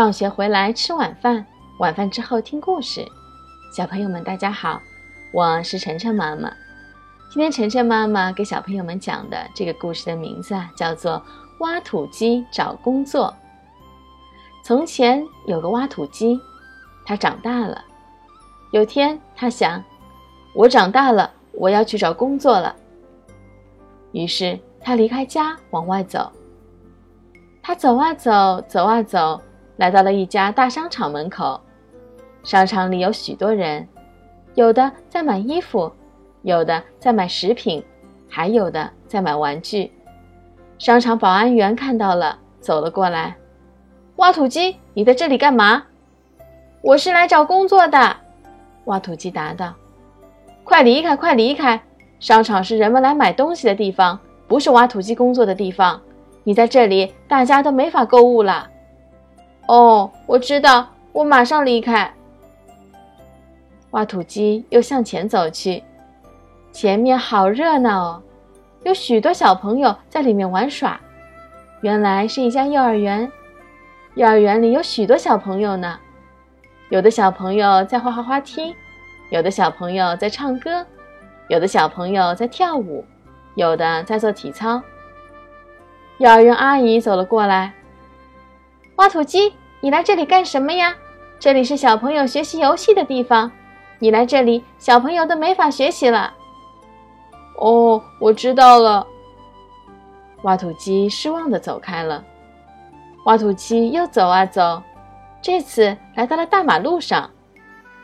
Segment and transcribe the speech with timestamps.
[0.00, 1.44] 放学回来吃晚饭，
[1.78, 3.06] 晚饭之后听故事。
[3.70, 4.80] 小朋友们，大家好，
[5.30, 6.50] 我是晨晨妈妈。
[7.30, 11.16] 今天晨晨妈妈给小朋友们讲的这个故事的名字啊，叫做
[11.58, 13.26] 《挖土机找工作》。
[14.64, 16.40] 从前有个挖土机，
[17.04, 17.84] 它长大了。
[18.70, 19.84] 有天，他想
[20.56, 22.74] ：“我长大了，我要去找工作了。”
[24.12, 26.32] 于是他离开家往外走。
[27.62, 29.38] 他走啊走，走啊走。
[29.80, 31.58] 来到了一家大商场门口，
[32.42, 33.88] 商场里有许多人，
[34.54, 35.90] 有的在买衣服，
[36.42, 37.82] 有的在买食品，
[38.28, 39.90] 还有的在买玩具。
[40.76, 43.34] 商场保安员看到了，走了过来
[44.16, 45.82] ：“挖土机，你在这里干嘛
[46.84, 48.14] ？”“我是来找工作的。”
[48.84, 49.72] 挖土机答道。
[50.62, 51.80] “快离开，快离开！
[52.18, 55.98] 商场是人们来买东西的地方，不是挖土机工作的地方。
[56.44, 58.68] 你在这里，大家都没法购物了。”
[59.70, 62.12] 哦，我知道，我马上离开。
[63.92, 65.80] 挖土机又向前走去，
[66.72, 68.22] 前面好热闹哦，
[68.82, 71.00] 有许多小朋友在里面玩耍。
[71.82, 73.30] 原来是一家幼儿园，
[74.16, 75.96] 幼儿园里有许多小朋友呢。
[76.88, 78.74] 有的小朋友在滑滑滑梯，
[79.30, 80.84] 有的小朋友在唱歌，
[81.46, 83.04] 有的小朋友在跳舞，
[83.54, 84.82] 有的在做体操。
[86.18, 87.72] 幼儿园阿姨走了过来，
[89.00, 89.54] 挖土机。
[89.80, 90.94] 你来这里干什么呀？
[91.38, 93.50] 这里是小朋友学习游戏的地方，
[93.98, 96.34] 你来这里，小朋友都没法学习了。
[97.56, 99.06] 哦，我知道了。
[100.42, 102.22] 挖土机失望的走开了。
[103.24, 104.82] 挖土机又走啊走，
[105.40, 107.30] 这次来到了大马路上。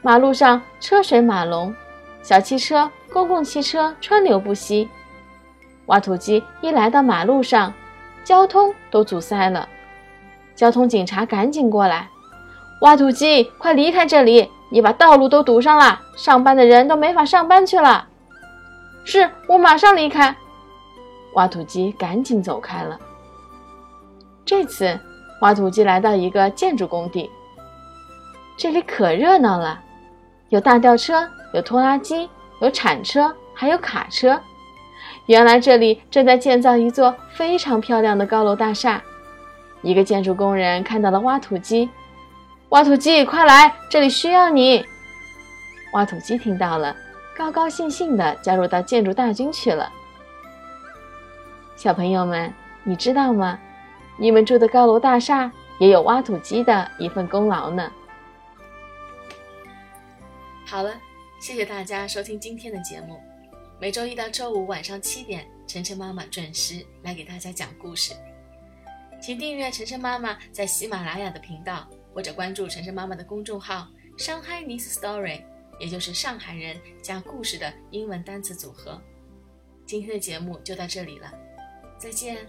[0.00, 1.74] 马路上车水马龙，
[2.22, 4.88] 小汽车、公共汽车川流不息。
[5.86, 7.74] 挖土机一来到马路上，
[8.22, 9.68] 交通都阻塞了。
[10.54, 12.08] 交通警察赶紧过来！
[12.80, 14.50] 挖土机，快离开这里！
[14.70, 18.08] 你把道路都堵上了，上班的人都没法上班去了。
[19.04, 20.34] 是我马上离开。
[21.34, 22.98] 挖土机赶紧走开了。
[24.44, 24.98] 这次，
[25.40, 27.30] 挖土机来到一个建筑工地，
[28.56, 29.80] 这里可热闹了，
[30.48, 32.28] 有大吊车，有拖拉机，
[32.60, 34.40] 有铲车，还有卡车。
[35.26, 39.02] 原来这里正在建造一座非常漂亮的高楼大厦。
[39.84, 41.88] 一个建筑工人看到了挖土机，
[42.70, 44.84] 挖土机，快来，这里需要你。
[45.92, 46.96] 挖土机听到了，
[47.36, 49.92] 高高兴兴地加入到建筑大军去了。
[51.76, 52.52] 小朋友们，
[52.82, 53.58] 你知道吗？
[54.16, 57.92] 你们住的高楼大厦也有挖土机的一份功劳呢。
[60.66, 60.94] 好了，
[61.38, 63.20] 谢谢大家收听今天的节目。
[63.78, 68.14] 每周一到周五晚上七点，晨晨妈妈准时来给大家讲故事。
[69.24, 75.42] 请订阅晨晨妈妈在喜马拉雅的频道，或者关注晨晨妈妈的公众号“上海 n i s Story”，
[75.80, 79.00] 也就是上海人加故事的英文单词组合。
[79.86, 81.32] 今天的节目就到这里了，
[81.98, 82.46] 再见。